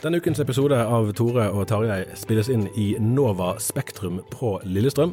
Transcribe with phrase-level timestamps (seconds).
[0.00, 5.10] Denne ukens episode av Tore og Tarjei spilles inn i Nova Spektrum på Lillestrøm.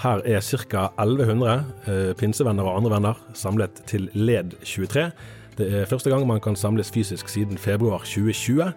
[0.00, 0.86] Her er ca.
[0.96, 1.50] 1100
[1.92, 5.02] eh, pinsevenner og andre venner samlet til LED 23.
[5.58, 8.72] Det er første gang man kan samles fysisk siden februar 2020.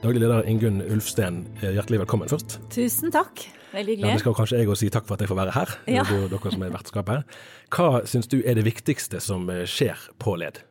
[0.00, 2.56] Daglig leder Ingunn Ulfsten, eh, hjertelig velkommen først.
[2.72, 3.44] Tusen takk.
[3.76, 5.76] Veldig Ja, det skal kanskje jeg òg si takk for at jeg får være her.
[5.92, 6.06] Ja.
[6.08, 7.36] Er dere som er vertskapet.
[7.68, 10.64] Hva syns du er det viktigste som eh, skjer på LED?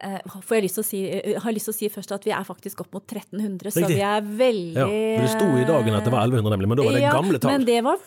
[0.00, 2.24] Eh, Får jeg lyst til å si, eh, har lyst til å si først at
[2.24, 4.86] vi er faktisk opp mot 1300, så vi er veldig Ja,
[5.20, 7.38] Det sto i dagen at det var 1100, nemlig, men da var det Ja, gamle
[7.42, 7.52] tall.
[7.52, 7.98] Men det var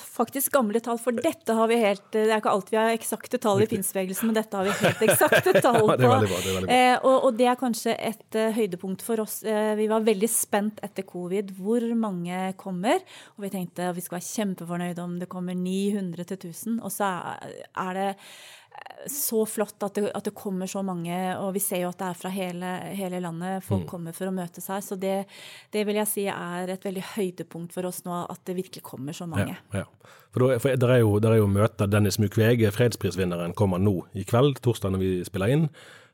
[0.00, 3.40] faktisk gamle tall, for dette har vi helt Det er ikke alltid vi har eksakte
[3.44, 6.12] tall i pinsebevegelsen, men dette har vi helt eksakte tall Ja, på.
[6.14, 6.78] veldig bra, det.
[6.78, 9.42] Eh, og, og det er kanskje et uh, høydepunkt for oss.
[9.44, 13.04] Eh, vi var veldig spent etter covid hvor mange kommer,
[13.36, 16.92] og vi tenkte at vi skal være kjempefornøyde om det kommer 900 til 1000, og
[16.94, 17.12] så
[17.44, 18.10] er, er det
[19.06, 22.06] så flott at det, at det kommer så mange, og vi ser jo at det
[22.08, 23.62] er fra hele, hele landet.
[23.66, 23.88] Folk Mm.
[23.90, 24.80] kommer for å møtes her.
[24.80, 25.26] Så det,
[25.72, 29.12] det vil jeg si er et veldig høydepunkt for oss nå, at det virkelig kommer
[29.12, 29.58] så mange.
[29.74, 29.84] Ja, ja.
[30.32, 31.86] For, da, for der, er jo, der er jo møter.
[31.86, 35.68] Dennis Mukwege, fredsprisvinneren, kommer nå i kveld, torsdag når vi spiller inn.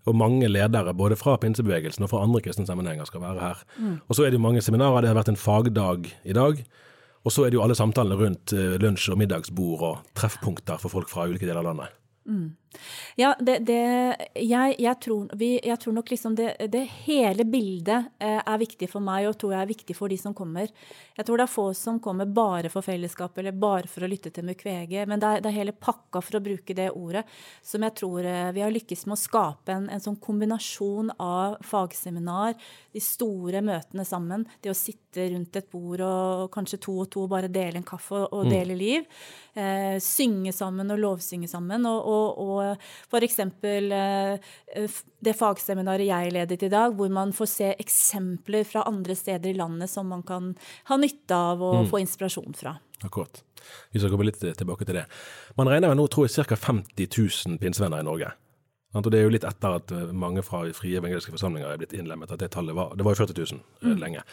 [0.08, 3.62] Og mange ledere, både fra pinsebevegelsen og fra andre kristne sammenhenger, skal være her.
[4.08, 5.02] Og så er det jo mange seminarer.
[5.04, 6.64] Det har vært en fagdag i dag.
[7.22, 10.88] Og så er det jo alle samtalene rundt eh, lunsj- og middagsbord og treffpunkter for
[10.88, 11.96] folk fra ulike deler av landet.
[12.24, 12.56] 嗯。
[13.18, 13.80] Ja, det, det
[14.38, 18.86] jeg, jeg, tror, vi, jeg tror nok liksom det, det hele bildet eh, er viktig
[18.90, 20.70] for meg, og tror jeg er viktig for de som kommer.
[21.16, 24.30] Jeg tror det er få som kommer bare for fellesskap eller bare for å lytte
[24.34, 27.24] til Mukwege, men det er, det er hele pakka, for å bruke det ordet,
[27.66, 31.58] som jeg tror eh, vi har lykkes med å skape en, en sånn kombinasjon av
[31.66, 32.54] fagseminar,
[32.94, 37.26] de store møtene sammen, det å sitte rundt et bord og kanskje to og to
[37.30, 39.06] bare dele en kaffe og, og dele liv,
[39.58, 42.59] eh, synge sammen og lovsynge sammen, og, og, og
[43.10, 44.90] for eksempel eh,
[45.20, 49.58] det fagseminaret jeg ledet i dag, hvor man får se eksempler fra andre steder i
[49.58, 50.52] landet som man kan
[50.90, 52.76] ha nytte av og få inspirasjon fra.
[53.04, 53.42] Akkurat.
[53.92, 55.06] Vi skal komme litt tilbake til det.
[55.56, 56.56] Man regner med nå, tror jeg, ca.
[56.56, 58.32] 50 000 pinsevenner i Norge.
[58.92, 61.94] Og Det er jo litt etter at eh, mange fra frie evangeliske forsamlinger er blitt
[61.94, 62.32] innlemmet.
[62.32, 63.98] at Det tallet var, det var jo 40 000 mm.
[64.02, 64.24] lenge.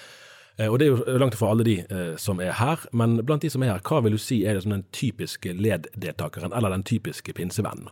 [0.57, 2.87] Eh, Og Det er jo langt fra alle de eh, som er her.
[2.91, 5.53] Men blant de som er her, hva vil du si er det som den typiske
[5.53, 7.89] LED-deltakeren, eller den typiske pinsevennen?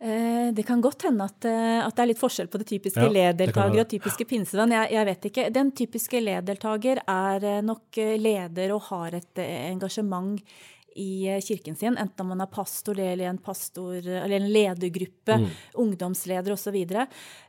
[0.00, 3.02] Eh, Det kan godt hende at, eh, at det er litt forskjell på det typiske
[3.02, 4.70] Ja, LED-deltaker og typiske pinsevenn.
[4.70, 5.50] Jeg, jeg vet ikke.
[5.52, 10.38] Den typiske LED-deltaker er eh, nok leder og har et engasjement
[10.98, 15.38] i eh, kirken sin, enten om man er pastor eller en pastor, eller en ledergruppe,
[15.38, 15.48] Mm.
[15.82, 16.68] ungdomsleder osv.
[16.68, 17.06] Så, videre.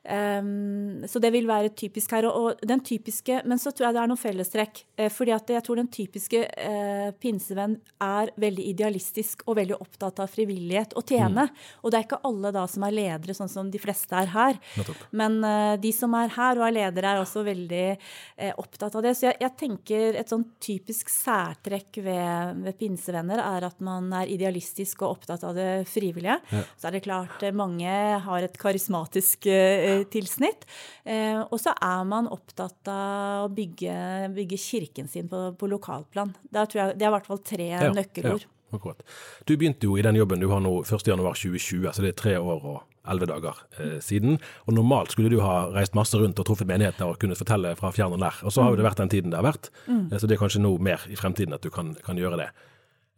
[0.08, 2.26] um, så det vil være typisk her.
[2.30, 4.82] Og, og den typiske, Men så tror jeg det er noen fellestrekk.
[4.98, 10.20] Eh, fordi at jeg tror den typiske eh, pinsevenn er veldig idealistisk og veldig opptatt
[10.24, 11.48] av frivillighet og tjene.
[11.84, 14.60] Og det er ikke alle da som er ledere, sånn som de fleste er her.
[14.80, 15.04] Nettopp.
[15.20, 19.04] Men eh, de som er her og er ledere, er også veldig eh, opptatt av
[19.06, 19.16] det.
[19.20, 24.30] Så jeg, jeg tenker et sånn typisk særtrekk ved, ved pinsevenner er at man er
[24.32, 26.40] idealistisk og opptatt av det frivillige.
[26.80, 27.96] Så er det klart eh, mange
[28.26, 30.68] har et karismatisk eh, tilsnitt.
[31.06, 33.96] Eh, og så er man opptatt av å bygge,
[34.36, 36.36] bygge kirken sin på, på lokalplan.
[36.52, 38.46] Der tror jeg, det er i hvert fall tre Ja, nøkkelord.
[38.46, 38.76] ja.
[38.76, 39.02] akkurat.
[39.46, 42.64] Du begynte jo i den jobben du har nå 1.1.2020, så det er tre år
[42.64, 44.38] og elleve dager eh, siden.
[44.68, 47.92] Og normalt skulle du ha reist masse rundt og truffet menigheter og kunnet fortelle fra
[47.96, 48.42] fjern og nær.
[48.44, 50.10] Og så har jo det vært den tiden det har vært, mm.
[50.18, 52.52] så det er kanskje noe mer i fremtiden at du kan, kan gjøre det.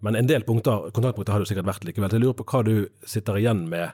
[0.06, 2.10] Men en del punkter, kontaktpunkter har det sikkert vært likevel.
[2.10, 2.76] Så jeg lurer på hva du
[3.08, 3.94] sitter igjen med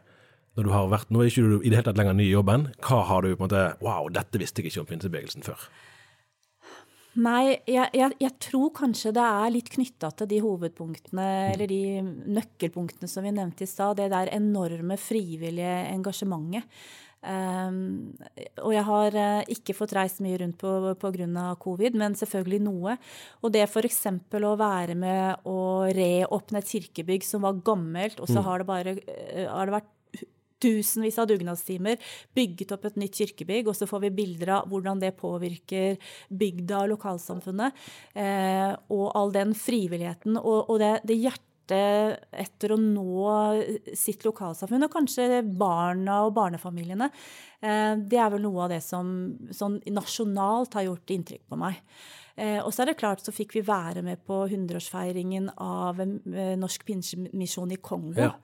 [0.57, 2.33] når du har vært Nå er ikke du i det hele tatt lenger ny i
[2.33, 2.69] jobben.
[2.81, 5.67] Hva har du på en måte Wow, dette visste jeg ikke om pinsebevegelsen før.
[7.17, 12.03] Nei, jeg, jeg, jeg, tror kanskje det er litt knytta til de hovedpunktene, eller de
[12.29, 13.97] nøkkelpunktene som vi nevnte i stad.
[13.97, 16.69] Det der enorme frivillige engasjementet.
[17.27, 18.13] Um,
[18.63, 20.61] og jeg har uh, ikke fått reist mye rundt
[21.01, 21.47] pga.
[21.59, 22.95] covid, men selvfølgelig noe.
[23.43, 24.01] Og det f.eks.
[24.07, 25.59] å være med å
[25.91, 28.45] reåpne et kirkebygg som var gammelt, og så mm.
[28.47, 29.93] har det bare uh, har det vært
[30.63, 31.99] tusenvis av dugnadstimer,
[32.37, 35.99] bygget opp et nytt kirkebygg, og så får vi bilder av hvordan det påvirker
[36.33, 37.83] bygda og lokalsamfunnet.
[38.17, 43.31] Eh, og all den frivilligheten og, og det, det hjertet etter å nå
[43.97, 47.09] sitt lokalsamfunn, og kanskje barna og barnefamiliene.
[47.61, 49.09] Eh, det er vel noe av det som
[49.51, 51.81] sånn nasjonalt har gjort inntrykk på meg.
[52.37, 56.53] Eh, og så er det klart så fikk vi være med på 100-årsfeiringen av eh,
[56.59, 58.27] Norsk Pinsemisjon i Kongo.
[58.29, 58.35] Ja.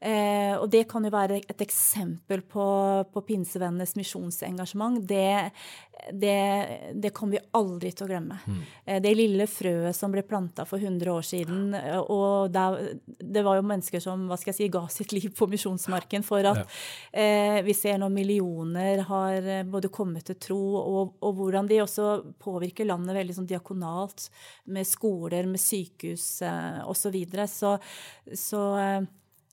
[0.00, 2.66] Eh, og det kan jo være et eksempel på,
[3.12, 5.02] på pinsevennenes misjonsengasjement.
[5.04, 5.50] Det,
[6.16, 6.36] det,
[6.96, 8.38] det, kommer vi aldri til å glemme.
[8.46, 8.62] Mm.
[8.86, 13.60] Eh, det lille frøet som ble planta for 100 år siden, og der, det var
[13.60, 16.62] jo mennesker som hva skal jeg si, ga sitt liv på misjonsmarken for at
[17.12, 21.82] eh, vi ser nå millioner har eh, både kommet til tro, og, og hvordan de
[21.84, 22.08] også
[22.40, 24.28] påvirker landet veldig sånn diakonalt,
[24.70, 27.00] med skoler, med sykehus eh, osv.
[27.00, 27.48] Så, videre.
[27.50, 27.76] så,
[28.36, 29.00] så eh,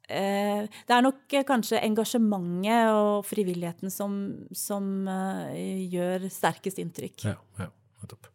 [0.08, 4.14] Eh, det er nok eh, kanskje engasjementet og frivilligheten som,
[4.56, 7.26] som gjør sterkest inntrykk.
[7.28, 7.68] Ja, ja,
[8.00, 8.30] nettopp.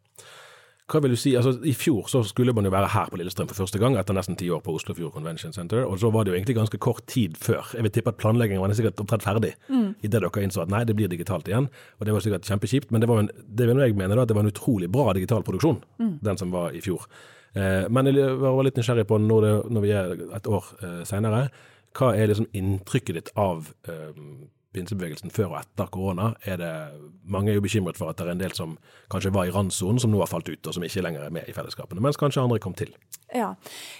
[0.91, 3.47] Hva vil du si, altså I fjor så skulle man jo være her på Lillestrøm
[3.47, 5.85] for første gang, etter nesten ti år på Oslofjord Convention Center.
[5.87, 7.69] Og så var det jo egentlig ganske kort tid før.
[7.73, 9.93] Jeg vil tippe at planleggingen var sikkert omtrent ferdig mm.
[10.03, 11.69] idet dere innså at nei, det blir digitalt igjen.
[11.99, 14.33] Og det var sikkert kjempekjipt, men det, var en, det vil jeg mene da, at
[14.33, 16.17] det var en utrolig bra digital produksjon, mm.
[16.27, 17.07] den som var i fjor.
[17.55, 20.99] Eh, men jeg var litt nysgjerrig på, når, det, når vi er et år eh,
[21.07, 21.45] seinere,
[21.93, 24.11] hva er liksom inntrykket ditt av eh,
[24.73, 26.31] pinsebevegelsen før og etter korona?
[26.49, 26.71] Er det,
[27.25, 28.77] mange er jo bekymret for at det er en del som
[29.13, 31.49] kanskje var i randsonen, som nå har falt ut, og som ikke lenger er med
[31.49, 32.93] i fellesskapene, mens kanskje andre kom til.
[33.33, 33.53] Ja,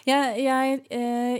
[0.06, 0.81] jeg, jeg,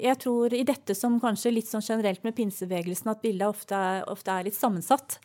[0.02, 4.34] jeg tror i dette som kanskje litt sånn generelt med pinsebevegelsen, at bildet ofte ofte
[4.34, 5.20] er litt sammensatt.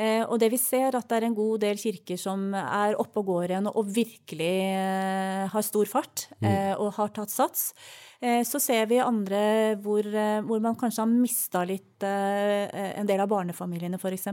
[0.00, 3.20] Eh, og det vi ser, at det er en god del kirker som er oppe
[3.20, 6.48] og går igjen og virkelig eh, har stor fart mm.
[6.48, 7.72] eh, og har tatt sats.
[8.22, 10.06] Så ser vi andre hvor,
[10.46, 14.28] hvor man kanskje har mista litt en del av barnefamiliene, f.eks.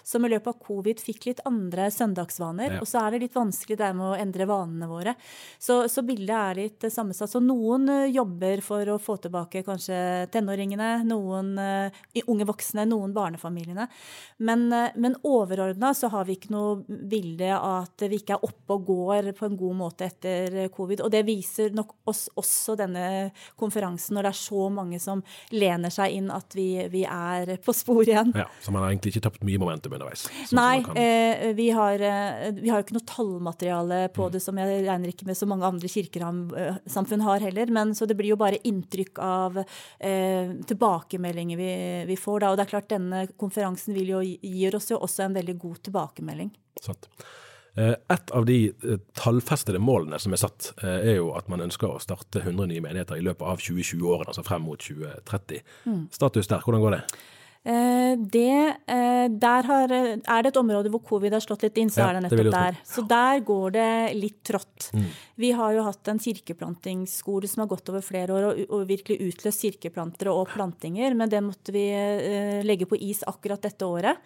[0.00, 2.78] Som i løpet av covid fikk litt andre søndagsvaner.
[2.78, 2.80] Ja.
[2.80, 5.12] Og så er det litt vanskelig det med å endre vanene våre.
[5.60, 7.34] Så, så bildet er litt sammensatt.
[7.34, 10.00] Så noen jobber for å få tilbake kanskje
[10.32, 11.52] tenåringene, noen
[12.24, 13.90] unge voksne, noen barnefamiliene.
[14.40, 14.70] Men,
[15.04, 18.86] men overordna så har vi ikke noe bilde av at vi ikke er oppe og
[18.88, 21.02] går på en god måte etter covid.
[21.04, 23.04] Og det viser nok oss også denne
[23.60, 25.20] konferansen, når det er så mange som
[25.52, 28.32] lener seg inn at vi, vi er på spor igjen.
[28.38, 30.26] Ja, Så man har egentlig ikke tapt mye momentum underveis?
[30.48, 34.32] Sånn Nei, eh, vi, har, eh, vi har jo ikke noe tallmateriale på mm.
[34.34, 37.74] det som jeg regner ikke med så mange andre kirkesamfunn har heller.
[37.74, 41.72] Men så det blir jo bare inntrykk av eh, tilbakemeldinger vi,
[42.08, 42.52] vi får da.
[42.52, 45.82] Og det er klart denne konferansen vil jo gi oss jo også en veldig god
[45.88, 46.52] tilbakemelding.
[46.82, 47.08] Sant.
[47.76, 51.64] Eh, et av de eh, tallfestede målene som er satt, eh, er jo at man
[51.64, 55.64] ønsker å starte 100 nye menigheter i løpet av 2020-årene, altså frem mot 2030.
[55.90, 56.04] Mm.
[56.14, 57.06] Status der, hvordan går det?
[57.64, 58.56] Det,
[59.40, 62.18] der har, er det et område hvor covid har slått litt inn, så ja, er
[62.18, 62.76] det nettopp det der.
[62.84, 63.86] Så der går det
[64.18, 64.90] litt trått.
[64.92, 65.06] Mm.
[65.40, 69.30] Vi har jo hatt en kirkeplantingsskole som har gått over flere år og, og virkelig
[69.30, 71.86] utløst kirkeplantere og plantinger, men det måtte vi
[72.68, 74.20] legge på is akkurat dette året.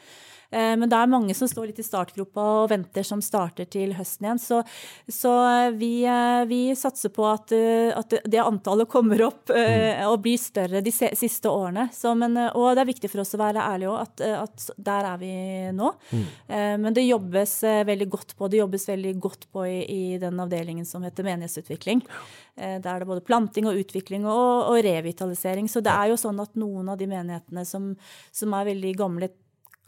[0.50, 3.92] Eh, men det er mange som står litt i startgropa og venter, som starter til
[3.96, 4.40] høsten igjen.
[4.40, 4.62] Så,
[5.12, 10.38] så eh, vi, eh, vi, satser på at, at, det antallet kommer opp og blir
[10.40, 11.88] større de siste årene.
[11.94, 15.08] Så, men, og det er viktig for oss å være ærlige òg, at, at, der
[15.12, 15.32] er vi
[15.74, 15.90] nå.
[16.12, 16.26] Mm.
[16.84, 17.54] Men det jobbes
[17.88, 22.02] veldig godt på det jobbes veldig godt på i, i den avdelingen som heter menighetsutvikling.
[22.58, 25.68] Der er det både planting og utvikling og, og revitalisering.
[25.70, 27.92] Så det er jo sånn at noen av de menighetene som,
[28.34, 29.30] som er veldig gamle,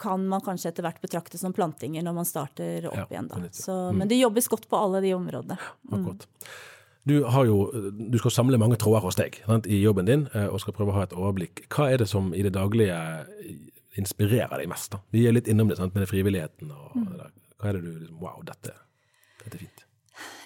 [0.01, 3.29] kan man kanskje etter hvert betrakte som plantinger når man starter opp ja, igjen.
[3.29, 3.39] Da.
[3.53, 4.01] Så, mm.
[4.01, 5.57] Men det jobbes godt på alle de områdene.
[5.91, 6.07] Mm.
[7.03, 7.15] Du,
[7.47, 7.57] jo,
[7.97, 10.93] du, skal samle mange tråder hos deg sant, i jobben din eh, og skal prøve
[10.93, 11.63] å ha et overblikk.
[11.73, 12.97] Hva er det som i det daglige
[13.97, 14.93] inspirerer deg mest?
[14.93, 15.01] da?
[15.13, 16.69] Vi er litt innom det sant, med det frivilligheten.
[16.69, 17.07] og mm.
[17.61, 18.75] Hva er det du liksom Wow, dette,
[19.41, 19.80] dette er fint.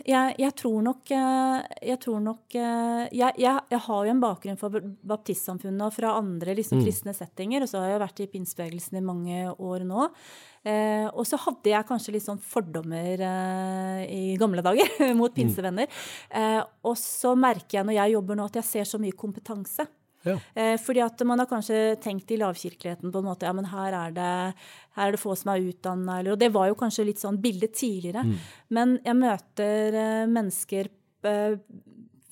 [0.05, 4.59] Jeg, jeg, tror nok eh, Jeg, tror nok, eh, jeg, jeg, har jo en bakgrunn
[4.59, 4.75] for
[5.07, 6.85] baptistsamfunnet og fra andre liksom, mm.
[6.85, 7.65] kristne settinger.
[7.65, 10.09] Og så har jeg vært i pinsebevegelsen i mange år nå.
[10.65, 14.89] Eh, og så hadde jeg kanskje litt sånn fordommer eh, i gamle dager
[15.19, 15.37] mot mm.
[15.37, 16.01] pinsevenner.
[16.29, 19.87] Eh, og så merker jeg når jeg jobber nå, at jeg ser så mye kompetanse.
[20.25, 20.35] Ja.
[20.57, 23.95] Eh, fordi at man har kanskje tenkt i lavkirkeligheten på en måte ja, men her
[23.95, 24.29] er det,
[24.97, 27.75] her er det få som er utdanna, og det var jo kanskje litt sånn bildet
[27.77, 28.25] tidligere.
[28.25, 28.37] Mm.
[28.77, 30.89] Men jeg møter eh, mennesker
[31.29, 31.59] eh,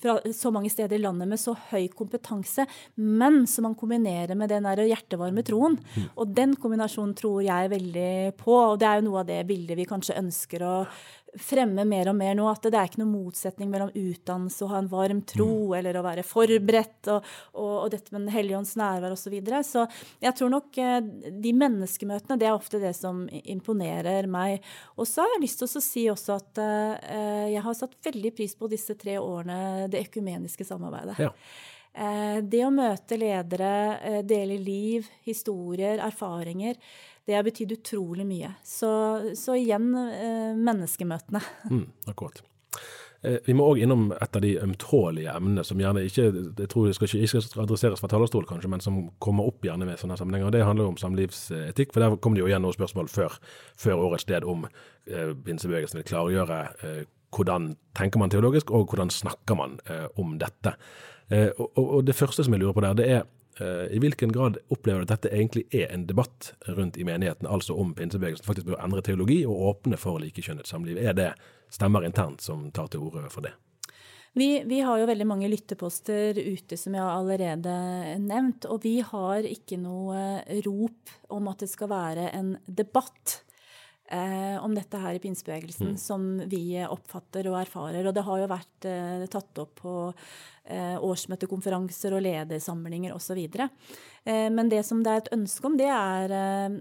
[0.04, 2.66] fra så mange steder i landet med så høy kompetanse,
[3.00, 5.78] men som man kombinerer med den der hjertevarme troen.
[5.94, 6.08] Mm.
[6.20, 8.10] Og den kombinasjonen tror jeg veldig
[8.40, 10.74] på, og det er jo noe av det bildet vi kanskje ønsker å
[11.40, 14.80] fremme mer og mer nå at det er ikke noen motsetning mellom utdannelse og ha
[14.82, 15.74] en varm tro, mm.
[15.78, 19.22] eller å være forberedt, og, og, og dette med Den hellige ånds nærvær osv.
[19.24, 19.62] Så, videre.
[19.64, 19.86] så
[20.20, 20.98] jeg tror nok eh,
[21.42, 24.64] de menneskemøtene, det er ofte det som imponerer meg.
[24.98, 28.34] Og så har jeg lyst til å si også at uh, jeg har satt veldig
[28.36, 31.16] pris på disse tre årene det økumeniske samarbeidet.
[31.24, 31.32] Ja.
[31.94, 33.72] Uh, det å møte ledere,
[34.04, 36.76] uh, dele liv, historier, erfaringer
[37.26, 38.50] det har betydd utrolig mye.
[38.66, 38.90] Så,
[39.38, 41.40] så igjen eh, menneskemøtene.
[41.74, 42.42] Mm, akkurat.
[43.24, 46.90] Eh, vi må òg innom et av de ømtålige emnene som gjerne ikke jeg tror
[46.90, 50.18] det skal ikke, ikke adresseres fra talerstol, kanskje, men som kommer opp gjerne med sånne
[50.20, 50.50] sammenhenger.
[50.50, 51.94] og Det handler jo om samlivsetikk.
[51.94, 53.38] for Der kom det jo igjen noen spørsmål før,
[53.80, 57.04] før årets sted om eh, pinsebevegelsen vil klargjøre eh,
[57.34, 60.76] hvordan tenker man teologisk, og hvordan snakker man eh, om dette.
[61.30, 63.22] Eh, og, og, Det første som jeg lurer på der, det er
[63.60, 67.76] I hvilken grad opplever du at dette egentlig er en debatt rundt i menigheten, altså
[67.78, 70.98] om pinsebevegelsen faktisk bør endre teologi og åpne for likekjønnet samliv?
[70.98, 71.28] Er det
[71.70, 73.54] stemmer internt som tar til orde for det?
[74.34, 77.74] Vi, vi, har jo veldig mange lytteposter ute, som jeg har allerede
[78.18, 78.66] nevnt.
[78.66, 83.36] Og vi har ikke noe rop om at det skal være en debatt
[84.10, 86.00] eh, om dette her i pinsebevegelsen, mm.
[86.02, 88.02] som vi oppfatter og erfarer.
[88.02, 93.42] Og det har jo vært eh, tatt opp på Eh, årsmøtekonferanser og ledersamlinger osv.
[94.24, 96.76] Eh, men det som det er et ønske om, det er eh,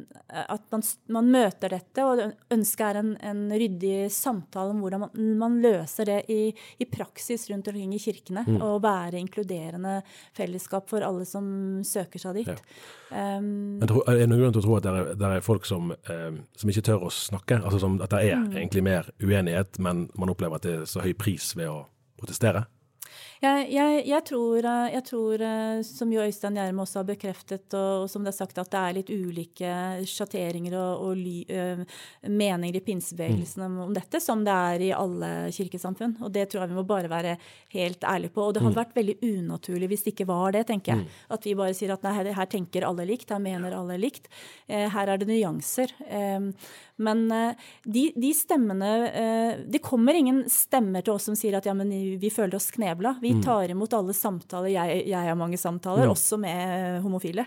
[0.46, 2.06] at man, man møter dette.
[2.06, 2.22] Og
[2.56, 7.50] ønsket er en, en, ryddig samtale om hvordan man, man løser det i, i, praksis
[7.52, 8.46] rundt omkring i kirkene.
[8.48, 8.62] Mm.
[8.64, 10.00] Og være inkluderende
[10.38, 11.46] fellesskap for alle som
[11.88, 12.54] søker seg dit.
[12.54, 12.60] Ja.
[13.14, 13.92] Um, er
[14.24, 16.72] det noen grunn til å tro at det er, det er folk som, eh, som,
[16.72, 17.60] ikke tør å snakke?
[17.60, 18.54] Altså som, at det er mm.
[18.56, 21.84] egentlig mer uenighet, men man opplever at det er så høy pris ved å
[22.24, 22.64] protestere?
[23.44, 27.66] Jeg, jeg, jeg, tror, eh, jeg, tror, eh, som jo Øystein Gjerme også har bekreftet,
[27.76, 29.74] og, som det er sagt, at det er litt ulike
[30.08, 31.82] sjatteringer og, og ly, uh,
[32.32, 36.16] meninger i pinsebevegelsen om, om, dette, som det er i alle kirkesamfunn.
[36.24, 37.36] Og det tror jeg vi må bare være
[37.76, 38.48] helt ærlige på.
[38.48, 38.80] Og det hadde mm.
[38.80, 41.04] vært veldig unaturlig hvis det ikke var det, tenker jeg.
[41.04, 41.20] Mm.
[41.36, 44.32] At vi bare sier at nei, her, her tenker alle likt, her mener alle likt.
[44.72, 45.92] Eh, her er det nyanser.
[46.08, 46.54] Uh,
[47.04, 47.24] men
[47.84, 48.92] de, de, stemmene
[49.70, 53.18] Det kommer ingen stemmer til oss som sier at ja, men vi føler oss knebla.
[53.22, 53.42] Vi Mm.
[53.44, 54.70] tar imot alle samtaler.
[54.74, 56.12] Jeg, jeg har mange samtaler, ja.
[56.14, 57.46] også med homofile.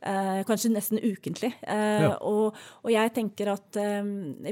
[0.00, 1.52] Eh, kanskje nesten ukentlig.
[1.62, 2.14] Eh, ja.
[2.20, 4.02] og, og, jeg tenker at eh,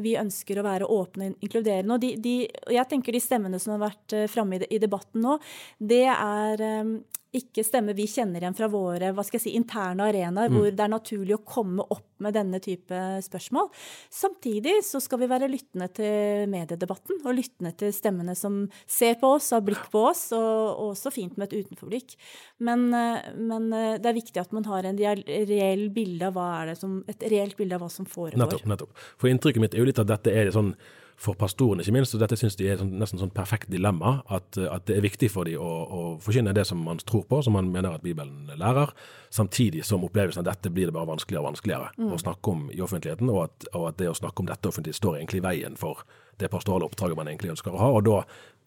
[0.05, 1.97] vi ønsker å være åpne og inkluderende.
[1.97, 2.37] Og de, de,
[2.75, 5.39] jeg tenker de stemmene som har vært eh, framme i, i, debatten nå,
[5.79, 6.97] det er eh,
[7.35, 10.57] ikke stemmer vi kjenner igjen fra våre hva skal jeg si, interne arenaer, mm.
[10.57, 13.69] hvor det er naturlig å komme opp med denne type spørsmål.
[14.13, 19.35] Samtidig så skal vi være lyttende til mediedebatten, og lyttende til stemmene som ser på
[19.37, 22.17] oss, har blikk på oss, og også fint med et utenforblikk.
[22.65, 26.51] Men, eh, men eh, det er viktig at man har en reell bilde av hva
[26.61, 28.41] er det som, et reelt bilde av hva som foregår.
[28.41, 28.69] Nettopp.
[28.71, 29.09] nettopp.
[29.19, 30.75] For inntrykket mitt er jo litt at dette er sånn
[31.21, 32.15] for pastorene, ikke minst.
[32.17, 34.17] Og dette syns de er sånn, nesten sånn perfekt dilemma.
[34.33, 37.41] At, at, det er viktig for dem å, å forkynne det som man tror på,
[37.47, 38.93] som man mener at Bibelen lærer.
[39.35, 42.11] Samtidig som opplevelsen av dette blir det bare vanskeligere og vanskeligere mm.
[42.15, 43.31] å snakke om i offentligheten.
[43.33, 46.03] Og at, og at, det å snakke om dette offentlig står egentlig i veien for
[46.43, 47.93] det pastorale oppdraget man egentlig ønsker å ha.
[47.95, 48.23] Og da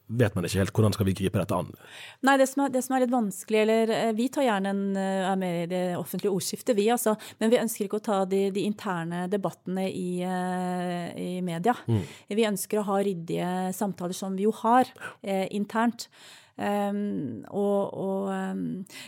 [0.08, 1.70] vet man ikke helt hvordan skal vi gripe dette an.
[2.28, 4.84] Nei, det som er, det som er litt vanskelig, eller eh, vi tar gjerne en,
[5.00, 8.22] eh, er med i det offentlige ordskiftet, vi altså, men vi ønsker ikke å ta
[8.30, 11.76] de, de interne debattene i, uh, i media.
[11.88, 12.02] Mm.
[12.40, 14.90] Vi ønsker å ha ryddige samtaler som vi jo har
[15.22, 16.08] eh, internt.
[16.58, 18.62] Um, og, og um,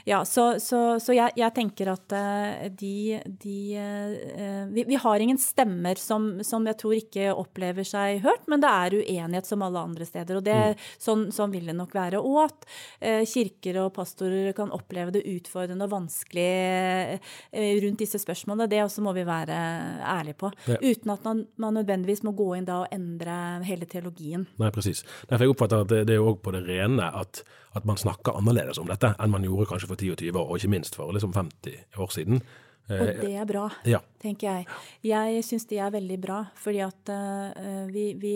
[0.05, 5.23] ja, så, så, så jeg, jeg, tenker at uh, de, de uh, vi, vi, har
[5.23, 9.65] ingen stemmer som, som, jeg tror ikke opplever seg hørt, men det er uenighet som
[9.65, 10.37] alle andre steder.
[10.37, 10.85] Og det, mm.
[11.01, 12.21] sånn, sånn, vil det nok være.
[12.21, 16.47] Og at uh, kirker og pastorer kan oppleve det utfordrende og vanskelig
[17.81, 19.57] rundt disse spørsmålene, det også må vi være
[20.05, 20.51] ærlige på.
[20.69, 20.77] Ja.
[20.83, 24.45] Uten at man, man, nødvendigvis må gå inn da og endre hele teologien.
[24.61, 25.01] Nei, presis.
[25.29, 27.38] Derfor jeg oppfatter at det, det er òg på det rene at
[27.75, 30.49] at, man snakker annerledes om dette enn man gjorde kanskje for 10 og 20 år,
[30.49, 32.41] og ikke minst for liksom 50 år siden.
[32.89, 33.99] Og det er bra, Ja.
[34.17, 34.65] tenker jeg.
[35.05, 38.33] Jeg syns det er veldig bra, fordi at uh, vi, vi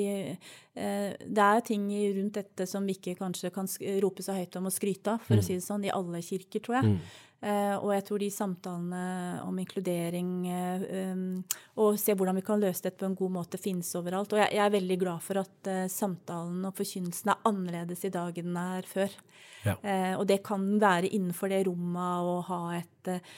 [0.77, 3.65] uh, Det er ting rundt dette som vi ikke kanskje kan
[4.03, 6.61] rope så høyt om og skryte av, for å si det sånn, i alle kirker,
[6.61, 6.85] tror jeg.
[6.93, 6.99] Eh,
[7.43, 9.03] og jeg tror de samtalene
[9.43, 11.41] om inkludering eh, um,
[11.81, 14.33] og se hvordan vi kan løse dette på en god måte, finnes overalt.
[14.35, 18.37] Og jeg, er veldig glad for at eh, samtalen og forkynnelsen er annerledes i dag
[18.39, 19.17] enn den er før.
[19.63, 19.75] Ja.
[19.79, 23.33] Eh, og det kan være innenfor det rommet å ha et eh,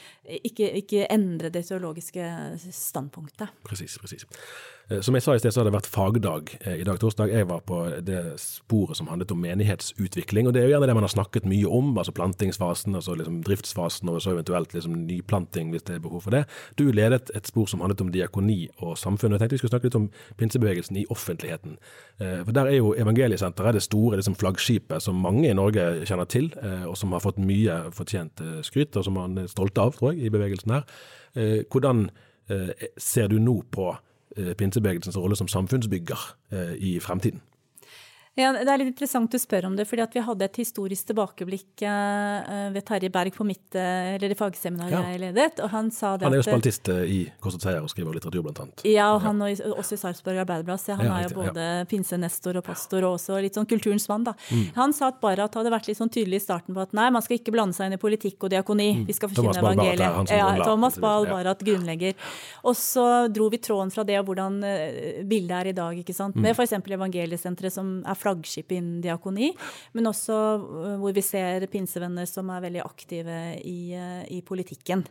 [0.50, 2.30] ikke, ikke endre det teologiske
[2.74, 3.62] standpunktet.
[3.66, 4.26] Presis, presis.
[4.90, 7.32] Eh, Som jeg sa i sted, så har det vært fagdag eh, i dag torsdag.
[7.32, 10.94] Jeg var på det sporet som handlet om menighetsutvikling, og det er jo gjerne det
[10.94, 15.72] man har snakket mye om, altså plantingsfasen, altså liksom driftsfasen, og så eventuelt liksom nyplanting
[15.74, 16.44] hvis det er behov for det.
[16.78, 19.90] Du ledet et spor som handlet om diakoni og samfunn, jeg tenkte vi skulle snakke
[19.90, 21.78] litt om pinsebevegelsen i offentligheten.
[22.20, 26.28] Eh, For der er jo Evangeliesenteret det store liksom flaggskipet som mange i Norge kjenner
[26.30, 26.52] til,
[26.86, 30.26] og som har fått mye fortjent skryt, og som man er stolte av, tror jeg,
[30.26, 30.84] i bevegelsen her.
[31.70, 32.08] Hvordan
[32.96, 33.90] ser du nå på
[34.54, 37.42] pinsebevegelsens rolle som samfunnsbygger eh, i fremtiden?
[38.36, 41.06] Ja, Det er litt interessant du spør om det, fordi at vi hadde et historisk
[41.08, 45.00] tilbakeblikk eh, ved Terje Berg på mitt, eh, eller det fagseminaret Ja.
[45.08, 47.88] jeg ledet, og han sa det Han er jo spaltist eh, i Korsets Seier og
[47.88, 48.84] skriver litteratur, blant annet.
[48.84, 49.48] Ja, og han og,
[49.80, 50.78] også i Sarpsborg Arbeiderblad.
[50.84, 51.48] Så han Ja, er jo ja.
[51.48, 54.34] både pinsenestor og pastor, og også litt sånn kulturens mann, da.
[54.52, 54.66] Mm.
[54.76, 57.22] Han sa at Barrat hadde vært litt sånn tydelig i starten på at nei, man
[57.24, 59.06] skal ikke blande seg inn i politikk og diakoni.
[59.06, 59.34] Vi skal Mm.
[59.36, 60.30] Forkynne evangeliet.
[60.30, 61.32] Ja, Thomas Bahl ja.
[61.32, 62.14] Barrat, grunnlegger.
[62.64, 64.60] Og så dro vi tråden fra det og hvordan
[65.26, 66.36] bildet er i dag, ikke sant.
[66.36, 66.42] Mm.
[66.42, 66.72] Med f.eks.
[66.72, 69.52] Evangeliesenteret som er flaggskipet innen diakoni,
[69.94, 75.06] men også eh, hvor vi ser pinsevenner som er veldig aktive i, eh, i politikken.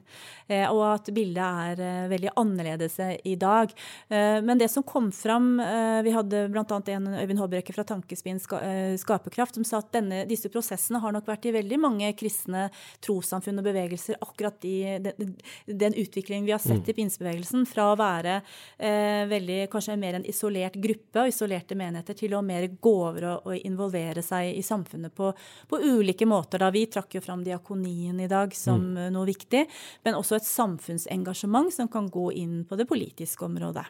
[0.47, 1.39] Eh, Og at bildet
[1.79, 3.71] er veldig annerledes i dag.
[4.09, 5.57] Men det som kom fram,
[6.03, 6.63] vi hadde bl.a.
[6.91, 11.27] en Øyvind Håbrekke fra Tankespinn Ska- Skaperkraft som sa at denne, disse prosessene har nok
[11.29, 12.67] vært i veldig mange kristne
[13.05, 15.35] trossamfunn og bevegelser, akkurat i den,
[15.69, 18.39] den utviklingen vi har sett i pinsebevegelsen, fra å være
[18.77, 23.27] eh, veldig kanskje mer en isolert gruppe og isolerte menigheter, til å mer gå over
[23.29, 25.31] å, å involvere seg i samfunnet på,
[25.69, 26.61] på ulike måter.
[26.61, 26.71] Da.
[26.73, 29.09] Vi trakk jo fram diakonien i dag som mm.
[29.15, 29.65] noe viktig,
[30.05, 33.85] men også et samfunnsengasjement som kan gå inn på det politiske området.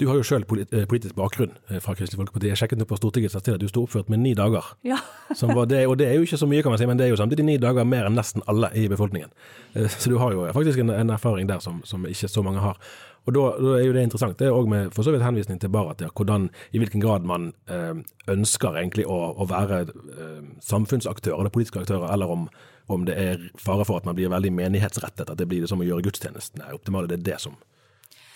[0.00, 2.50] Du har jo sjøl politisk bakgrunn eh, fra Kristelig Folkeparti.
[2.50, 4.72] Jeg sjekket nå på Stortingets nettside at du sto oppført med ni dager.
[4.86, 4.98] Ja.
[5.38, 7.06] Som var det, og det er jo ikke så mye, kan man si, men det
[7.08, 9.32] er jo samtidig ni dager mer enn nesten alle i befolkningen.
[9.74, 12.62] Eh, Så du har jo faktisk en, en erfaring der som, som ikke så mange
[12.64, 12.78] har.
[13.24, 14.36] Og da, da er jo det interessant.
[14.36, 17.24] Det er òg med for så vidt henvisning til Barat, ja, hvordan, i hvilken grad
[17.24, 17.94] man eh,
[18.28, 22.44] ønsker egentlig å, å være eh, samfunnsaktør eller politiske aktører, eller om,
[22.92, 25.80] om det er fare for at man blir veldig menighetsrettet, at det blir det som
[25.80, 27.08] å gjøre gudstjenesten er optimale.
[27.08, 27.56] Det er det som,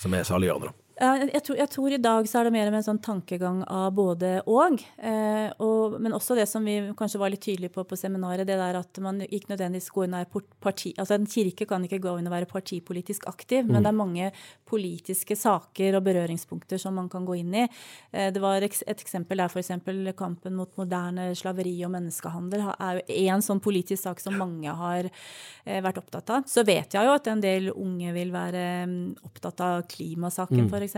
[0.00, 0.72] som er saliggjørende.
[0.72, 0.87] da.
[0.98, 3.92] Jeg tror, jeg tror i dag så er det mer med en sånn tankegang av
[3.94, 5.94] både og, eh, og.
[6.02, 8.98] Men også det som vi kanskje var litt tydelige på på seminaret, det der at
[9.04, 10.92] man ikke nødvendigvis går inn og er parti...
[10.98, 14.32] Altså en kirke kan ikke gå inn og være partipolitisk aktiv, men det er mange
[14.68, 17.64] politiske saker og berøringspunkter som man kan gå inn i.
[18.12, 19.72] Eh, Det var et eksempel der f.eks.
[20.16, 25.08] kampen mot moderne slaveri og menneskehandel er jo én sånn politisk sak som mange har
[25.08, 26.46] eh, vært opptatt av.
[26.46, 30.96] Så vet jeg jo at en del unge vil være mm, opptatt av klimasaken f.eks.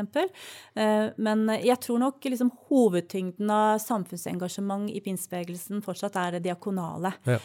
[0.75, 7.13] Eh, Men jeg tror nok liksom hovedtyngden av samfunnsengasjement i pinsebevegelsen fortsatt er det diakonale.
[7.27, 7.39] Ja.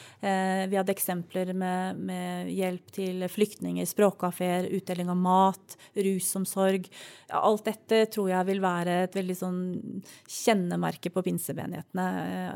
[0.69, 5.75] Vi hadde eksempler med, med hjelp til flyktninger, språkkafeer, utdeling av mat,
[6.15, 6.89] rusomsorg.
[7.30, 9.62] Ja, alt dette tror jeg vil være et veldig sånn
[10.23, 12.10] kjennemerke på pinsemenighetene.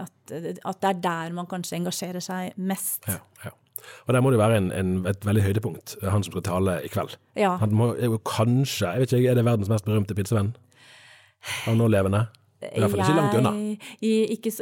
[0.05, 3.05] At, at det er der man kanskje engasjerer seg mest.
[3.09, 3.55] Ja, ja.
[4.07, 6.89] Og der må det være en, en, et veldig høydepunkt, han som skal tale i
[6.91, 7.15] kveld.
[7.39, 7.53] Ja.
[7.61, 7.93] Han må,
[8.27, 10.51] kanskje, jeg vet ikke, er det verdens mest berømte pinsevenn?
[11.65, 11.79] Han
[12.59, 13.51] nå er I hvert fall ikke langt unna.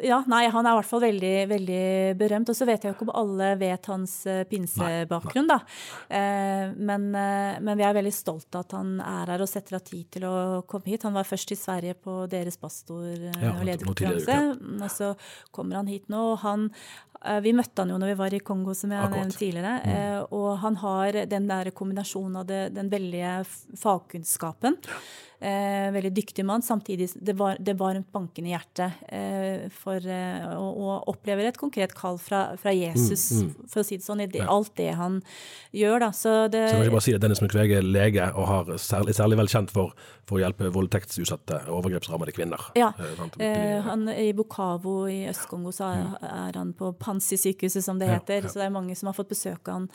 [0.05, 1.81] Ja, nei, han er i hvert fall veldig, veldig
[2.19, 2.51] berømt.
[2.53, 5.57] Og så vet jeg jo ikke om alle vet hans eh, pinsebakgrunn, da.
[6.09, 9.79] Eh, men, eh, men vi er veldig stolt av at han er her og setter
[9.79, 10.35] av tid til å
[10.69, 11.07] komme hit.
[11.09, 14.37] Han var først i Sverige på deres pastor- og Ja, lederkonferanse.
[14.77, 15.15] Og så
[15.51, 16.33] kommer han hit nå.
[16.33, 16.69] og han
[17.41, 19.25] vi møtte han jo når vi var i Kongo, som jeg Akkurat.
[19.25, 19.71] nevnte tidligere.
[19.89, 23.43] eh, Og han har den der kombinasjonen av det, den veldige
[23.75, 24.77] fagkunnskapen.
[24.77, 24.77] fagkunnskapen.
[25.39, 26.63] Eh, veldig dyktig mann.
[26.65, 31.93] Samtidig det var det varmt bankende hjerte eh, for eh, og, og opplever et konkret
[31.93, 33.27] kall fra, fra Jesus,
[33.69, 34.47] for å si det sånn, i det, Ja.
[34.49, 35.19] alt det han
[35.77, 35.99] gjør.
[35.99, 36.09] da.
[36.09, 39.13] Så det, Så kan jeg bare si at Dennis Mukwege er lege og har særlig,
[39.13, 39.93] særlig vel kjent for,
[40.25, 42.65] for å hjelpe voldtektsutsatte og overgrepsrammede kvinner.
[42.79, 42.89] Ja.
[42.97, 43.45] Eh.
[43.45, 46.17] Eh, han, I Bukavo i Øst-Kongo så er,
[46.49, 48.41] er han på Pansi-sykehuset, som det heter.
[48.41, 48.49] ja.
[48.49, 49.89] Så det er mange som har fått besøk av han,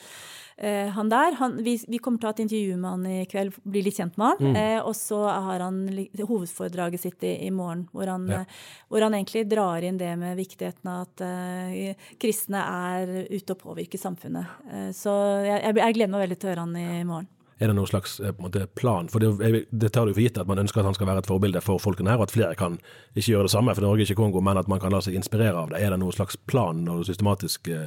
[0.62, 1.35] han der.
[1.40, 3.96] Han, vi, vi kommer til å ha et intervju med han i kveld, bli litt
[3.98, 4.55] kjent med Mm.
[4.55, 4.57] han.
[4.62, 5.81] Eh, og så har han
[6.29, 8.40] hovedforedraget sitt i, i morgen, hvor han, Ja.
[8.40, 8.46] eh,
[8.88, 13.59] hvor han egentlig drar inn det med viktigheten av at eh, kristne er ute og
[13.64, 14.46] påvirker samfunnet.
[14.70, 15.11] Eh, så
[15.44, 17.29] jeg, jeg, jeg gleder meg veldig til å høre han i morgen.
[17.62, 19.07] Er det noen slags eh, måte, plan?
[19.12, 21.29] For det, det tar du for gitt at man ønsker at han skal være et
[21.31, 22.79] forbilde for folkene her, og at flere kan
[23.14, 25.14] ikke gjøre det samme, for Norge er ikke Kongo, men at man kan la seg
[25.18, 25.83] inspirere av det.
[25.83, 27.87] Er det noen slags plan og systematisk eh,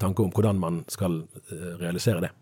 [0.00, 2.32] tanke om hvordan man skal eh, realisere det?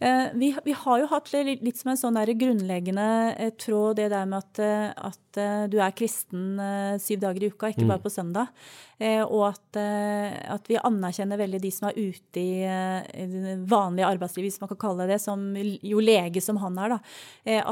[0.00, 4.08] Eh, vi, vi, har jo hatt litt, litt som en sånn grunnleggende eh, tråd, det
[4.14, 4.62] der med at,
[5.10, 6.56] at du er kristen
[7.02, 8.06] syv dager i uka, ikke bare mm.
[8.06, 8.54] på søndag.
[9.00, 14.50] Og at, at, vi anerkjenner veldig de som er ute i, i det vanlige arbeidslivet,
[14.50, 16.92] hvis man kan kalle det det, som jo lege som han er.
[16.92, 16.98] da.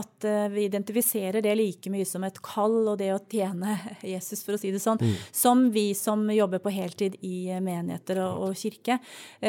[0.01, 3.77] At vi identifiserer det like mye som et kall og det å tjene
[4.15, 5.15] Jesus, for å si det sånn, mm.
[5.37, 8.97] som vi som jobber på heltid i menigheter og, og kirke.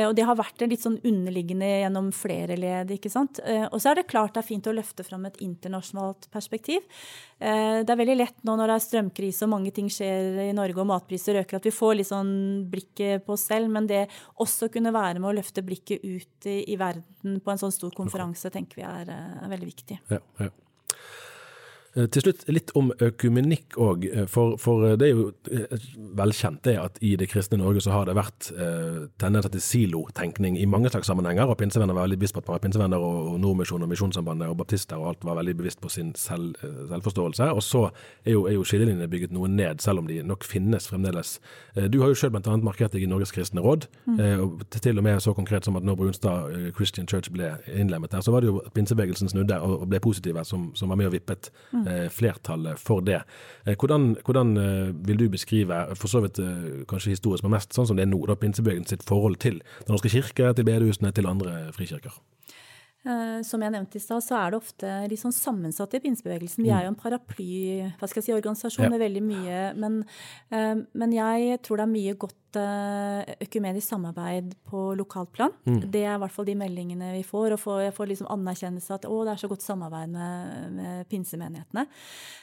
[0.03, 2.91] Og det har vært en litt sånn underliggende gjennom flere led.
[2.95, 3.39] ikke sant?
[3.45, 6.85] Eh, og så er det klart det er fint å løfte fram et internasjonalt perspektiv.
[7.39, 10.55] Eh, det er veldig lett nå når det er strømkrise og mange ting skjer i
[10.55, 12.31] Norge og matpriser øker, at vi får litt sånn
[12.71, 13.69] blikket på oss selv.
[13.73, 14.05] Men det
[14.41, 17.93] også kunne være med å løfte blikket ut i, i verden på en sånn stor
[17.97, 19.99] konferanse, tenker vi er, eh, er veldig viktig.
[20.13, 20.51] Ja, ja.
[21.97, 25.31] Eh, til slutt litt om økumenikk òg, eh, for, for, eh, det er jo
[26.19, 30.59] velkjent det at i det kristne Norge så har det vært eh, tendenser til silotenkning
[30.59, 33.31] i mange slags sammenhenger, og pinsevenner var veldig bevisst på at man var pinsevenner, og,
[33.33, 37.49] og Nordmisjonen og Misjonssambandet og baptister og alt var veldig bevisst på sin selv, selvforståelse.
[37.57, 37.83] Og så
[38.23, 41.37] er jo, er jo skillelinjene bygget noe ned, selv om de nok finnes fremdeles.
[41.89, 42.57] Du har jo sjøl bl.a.
[42.61, 44.19] markert deg i Norges kristne råd, mm.
[44.43, 48.23] og til og med så konkret som at når Brunstad Christian Church ble innlemmet der,
[48.25, 51.49] så var det jo pinsebevegelsen snudde og ble positive, som, som var med og vippet.
[51.71, 51.78] Mm
[52.09, 53.21] flertallet for det.
[53.65, 56.39] Eh, hvordan, hvordan, eh, vil du beskrive, for så vidt
[56.89, 59.95] kanskje historisk, men mest sånn som det er nå, da pinsebevegelsen sitt forhold til Den
[59.95, 62.13] norske kirke, til bedehusene, til andre frikirker?
[63.47, 66.65] Som jeg nevnte i stad, så er det ofte litt sånn sammensatt i pinsebevegelsen.
[66.65, 68.89] Vi er jo en paraply hva skal jeg si, organisasjon ja.
[68.91, 69.61] med veldig mye.
[69.79, 70.01] Men,
[70.51, 75.53] men, jeg tror det er mye godt økumenisk samarbeid på lokalt plan.
[75.65, 75.81] Mm.
[75.91, 77.55] Det er i hvert fall de meldingene vi får.
[77.57, 81.85] Og jeg får liksom anerkjennelse at å, det er så godt samarbeid med, med pinsemenighetene.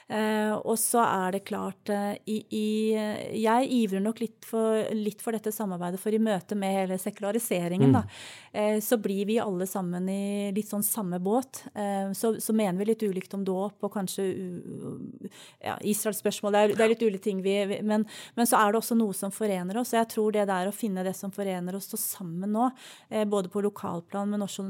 [0.07, 2.67] Eh, og så er det klart eh, i, i,
[3.43, 7.91] Jeg ivrer nok litt for, litt for, dette samarbeidet, for i møte med hele sekulariseringen,
[7.91, 7.97] mm.
[7.97, 8.05] da,
[8.55, 11.65] eh, så blir vi alle sammen i litt sånn samme båt.
[11.75, 14.29] Eh, så, så, mener vi litt ulikt om dåp og kanskje
[15.65, 16.55] ja, Israels spørsmål.
[16.55, 18.07] Det er, det er litt ulike ting vi men,
[18.39, 21.05] men så er det også noe som forener oss jeg tror det der å finne
[21.07, 22.69] det som forener oss, stå sammen nå,
[23.11, 24.65] eh, både på lokalplan, men også,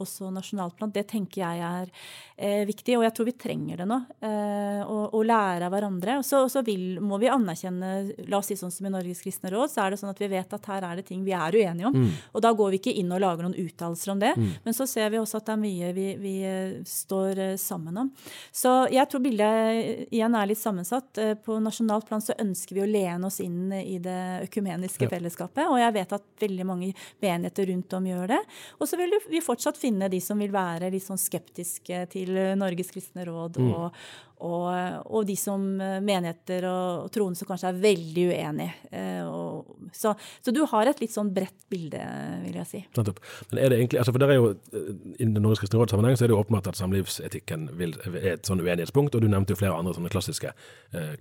[0.00, 1.90] også nasjonalplan, det tenker jeg er
[2.36, 2.96] eh, viktig.
[2.98, 4.00] Og jeg tror vi trenger det nå.
[4.24, 6.18] Eh, å, lære av hverandre.
[6.20, 7.92] Og så, så vil, må vi anerkjenne,
[8.28, 10.28] la oss si sånn som i Norges kristne råd, så er det sånn at vi
[10.34, 11.96] vet at her er det ting vi er uenige om.
[11.96, 12.10] Mm.
[12.36, 14.34] Og da går vi ikke inn og lager noen uttalelser om det.
[14.36, 14.50] Mm.
[14.66, 16.34] Men så ser vi også at det er mye vi, vi
[16.88, 18.12] står sammen om.
[18.52, 21.22] Så jeg tror bildet igjen er litt sammensatt.
[21.44, 25.10] På nasjonalt plan så ønsker vi å lene oss inn i det økumeniske ja.
[25.10, 25.66] fellesskapet.
[25.66, 28.42] Og jeg vet at veldig mange menigheter rundt om gjør det.
[28.78, 32.94] Og så vil vi fortsatt finne de som vil være litt sånn skeptiske til Norges
[32.94, 33.74] kristne råd mm.
[33.74, 34.04] og,
[34.42, 34.66] og,
[35.06, 38.74] og, de som eh, menigheter og, troende som kanskje er veldig uenige.
[38.90, 39.28] Eh,
[39.94, 42.00] så, så, du har et litt sånn bredt bilde,
[42.42, 42.80] vil jeg si.
[42.98, 43.20] Nettopp.
[43.52, 46.18] Men er det egentlig, altså for der er jo, Innen I den Norges kristne råd-sammenheng
[46.18, 49.54] så er det jo åpenbart at samlivsetikken vil, er et sånn uenighetspunkt, og du nevnte
[49.54, 50.50] jo flere andre sånne klassiske,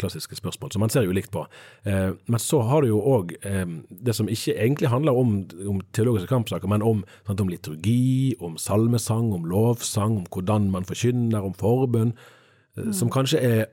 [0.01, 1.45] klassiske spørsmål, som man ser jo likt på.
[1.85, 5.35] Men så har du jo òg det som ikke egentlig handler om,
[5.69, 10.87] om teologiske kampsaker, men om, sant, om liturgi, om salmesang, om lovsang, om hvordan man
[10.89, 12.17] forkynner, om forbund
[12.77, 12.93] mm.
[12.93, 13.63] som kanskje er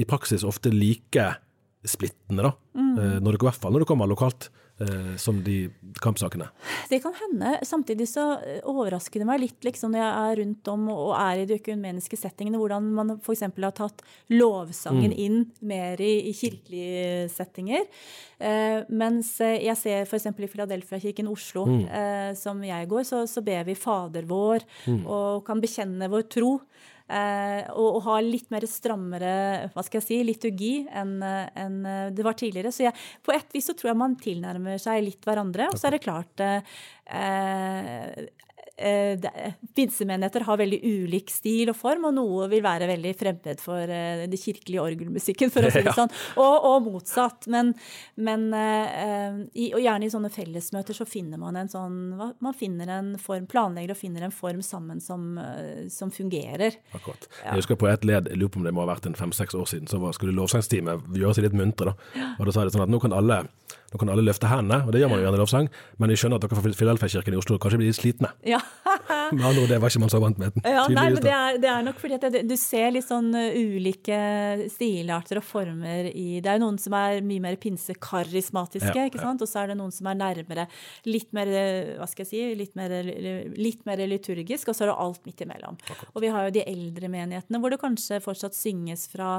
[0.00, 1.28] i praksis ofte like
[1.84, 2.56] splittende, da.
[2.76, 2.96] Mm.
[2.98, 5.70] Eh, når det, I hvert fall når det kommer lokalt, eh, som de
[6.02, 6.50] kampsakene.
[6.90, 7.54] Det kan hende.
[7.66, 8.24] Samtidig så
[8.68, 12.18] overrasker det meg litt liksom, når jeg er rundt om og er i de økumeniske
[12.20, 13.46] settingene, hvordan man f.eks.
[13.48, 15.18] har tatt lovsangen mm.
[15.24, 15.40] inn
[15.72, 17.88] mer i, i kirkelige settinger.
[18.40, 20.30] Eh, mens jeg ser f.eks.
[20.32, 21.82] i Filadelfia-kirken Oslo, mm.
[21.88, 25.04] eh, som jeg går, så, så ber vi Fader vår mm.
[25.04, 26.58] og kan bekjenne vår tro.
[27.10, 31.80] Eh, og, og, ha litt mer strammere hva skal jeg si, liturgi enn en
[32.14, 32.70] det var tidligere.
[32.74, 32.94] Så jeg,
[33.26, 35.70] på et vis så tror jeg man tilnærmer seg litt hverandre.
[35.72, 36.76] Og så er det klart eh,
[37.20, 38.28] eh,
[39.76, 44.30] pinsemenigheter har veldig ulik stil og form, og noe vil være veldig fremmed for den
[44.30, 47.48] det kirkelige orgelmusikken, for å si det sånn, og, og motsatt.
[47.52, 47.72] Men,
[48.20, 51.98] men eh, i, og gjerne i sånne fellesmøter så finner man en sånn
[52.40, 56.78] Man finner en form, planlegger og finner en form sammen som, eh, som fungerer.
[56.96, 57.28] Akkurat.
[57.44, 59.56] Jeg husker på et led, jeg lurer på om det må ha vært en fem-seks
[59.58, 62.32] år siden, så var, skulle lovsangsteamet gjøre seg litt muntre, da.
[62.38, 63.42] Og da sa de sånn at nå kan alle
[63.90, 66.20] Nå kan alle løfte hendene, og det gjør man jo gjerne i lovsang, men jeg
[66.22, 68.30] skjønner at dere fra Filadelfia-kirken i Oslo kanskje blir litt slitne.
[68.46, 68.60] Ja.
[69.34, 70.56] Med andre ord, det var ikke man så vant med.
[70.66, 73.28] Ja, nei, men det er, det er nok fordi at det, du ser litt sånn
[73.34, 74.18] uh, ulike
[74.72, 79.22] stilarter og former i Det er jo noen som er mye mer pinsekarismatiske, Ja, ikke
[79.22, 79.42] sant?
[79.42, 80.66] Og så er det noen som er nærmere
[81.06, 82.94] litt mer, uh, hva skal jeg si, litt mer,
[83.58, 85.78] litt mer liturgisk, og så er det alt midt imellom.
[86.14, 89.38] Og vi har jo de eldre menighetene hvor det kanskje fortsatt synges fra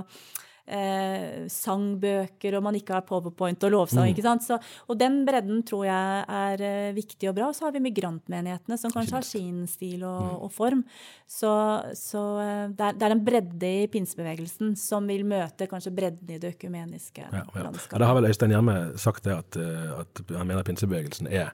[0.71, 4.05] Eh, sangbøker, og man ikke har powerpoint og lovsang.
[4.07, 4.13] Mm.
[4.13, 4.45] ikke sant?
[4.45, 4.57] Så,
[4.88, 7.49] og den bredden tror jeg er eh, viktig og bra.
[7.51, 10.38] Og så har vi migrantmenighetene, som kanskje har sin stil og, Mm.
[10.45, 10.84] og form.
[11.27, 11.51] Så,
[11.97, 16.29] så eh, det, er, det er en bredde i pinsebevegelsen som vil møte kanskje bredden
[16.36, 17.67] i det økumeniske Ja, ja.
[17.67, 21.51] ja, det har vel Øystein Hjemme sagt det at, eh, at han mener pinsebevegelsen er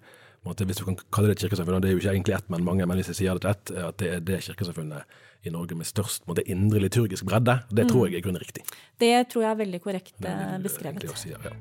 [0.48, 2.50] måte, Hvis du kan kalle det et kirkesamfunn, og det er jo ikke egentlig ett,
[2.50, 5.04] men mange, men hvis jeg sier det til ett, er at det er det kirkesamfunnet
[5.46, 7.60] i Norge med størst måte, indre liturgisk bredde.
[7.70, 7.92] Det Mm.
[7.92, 8.64] tror jeg er grunnen riktig.
[9.00, 10.98] Det tror jeg er veldig korrekt er eh, beskrevet.
[11.04, 11.56] egentlig å si, ja.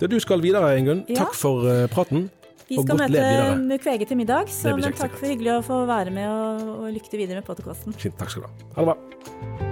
[0.00, 1.04] Det du skal videre, Ingunn.
[1.08, 1.24] Ja.
[1.24, 2.30] Takk for eh, praten.
[2.68, 6.28] Vi skal møte Mukwege til middag, så men takk for hyggelig å få være med
[6.28, 7.92] og, og lykke til videre med podkasten.
[8.00, 8.72] Fint, takk skal du ha.
[8.76, 9.71] Ha det bra.